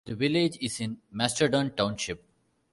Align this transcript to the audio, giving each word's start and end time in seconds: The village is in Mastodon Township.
The 0.05 0.15
village 0.15 0.57
is 0.61 0.79
in 0.79 0.97
Mastodon 1.11 1.75
Township. 1.75 2.23